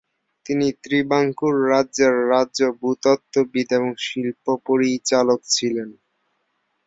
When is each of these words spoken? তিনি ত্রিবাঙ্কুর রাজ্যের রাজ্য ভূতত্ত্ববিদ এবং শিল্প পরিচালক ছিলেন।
তিনি 0.45 0.67
ত্রিবাঙ্কুর 0.83 1.55
রাজ্যের 1.69 2.13
রাজ্য 2.31 2.59
ভূতত্ত্ববিদ 2.79 3.67
এবং 3.77 3.89
শিল্প 4.05 4.45
পরিচালক 4.67 5.39
ছিলেন। 5.47 5.89